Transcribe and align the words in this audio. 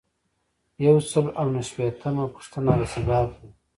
یو 0.85 0.95
سل 1.11 1.27
او 1.39 1.47
نهه 1.53 1.63
شپیتمه 1.69 2.25
پوښتنه 2.35 2.71
رسیدات 2.81 3.29
دي. 3.39 3.49